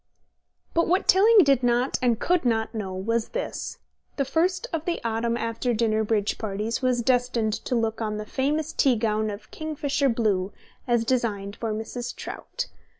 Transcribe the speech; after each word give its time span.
But 0.73 0.87
what 0.87 1.07
Tilling 1.07 1.43
did 1.43 1.61
not 1.61 1.99
and 2.01 2.19
could 2.19 2.43
not 2.43 2.73
know 2.73 2.91
was 2.95 3.25
that 3.25 3.33
this, 3.33 3.77
the 4.15 4.25
first 4.25 4.65
of 4.73 4.85
the 4.85 4.99
autumn 5.05 5.37
after 5.37 5.75
dinner 5.75 6.03
bridge 6.03 6.39
parties, 6.39 6.81
was 6.81 7.03
destined 7.03 7.53
to 7.53 7.75
look 7.75 8.01
on 8.01 8.17
the 8.17 8.25
famous 8.25 8.73
tea 8.73 8.95
gown 8.95 9.29
of 9.29 9.51
kingfisher 9.51 10.09
blue, 10.09 10.53
as 10.87 11.05
designed 11.05 11.55
for 11.55 11.71
Mrs. 11.71 12.15
Trout. 12.15 12.65